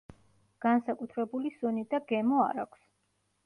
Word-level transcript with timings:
განსაკუთრებული 0.65 1.53
სუნი 1.59 1.87
და 1.95 2.03
გემო 2.13 2.43
არა 2.49 2.69
ქვს. 2.75 2.87